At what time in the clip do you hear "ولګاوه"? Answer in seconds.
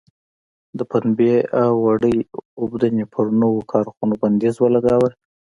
4.59-5.09